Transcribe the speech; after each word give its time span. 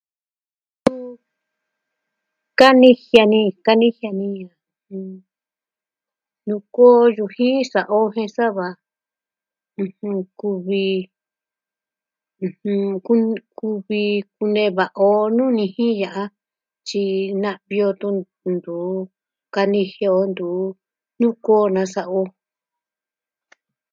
Suu, 0.83 1.13
kanijia 2.59 3.23
ni, 3.31 3.41
kanijia 3.65 4.11
ni, 4.19 4.29
nuku 6.47 6.81
o 7.01 7.05
yujin 7.17 7.59
sa'a 7.71 7.93
o 8.01 8.11
jen 8.13 8.29
sava. 8.37 8.67
Kuvi, 10.39 10.85
ku, 13.05 13.15
kunee 14.37 14.69
va'a 14.77 14.97
o 15.07 15.09
nuu 15.35 15.55
nijin 15.57 15.93
ya'a. 16.03 16.23
Tyi 16.87 17.03
na'vi 17.41 17.77
o 17.87 17.89
tun 17.99 18.17
ntuvi 18.53 19.09
kanjia 19.53 20.09
o 20.19 20.21
ntuu 20.31 20.61
nuu 21.19 21.35
koo 21.45 21.65
nasa'a 21.75 22.11
o. 22.21 22.21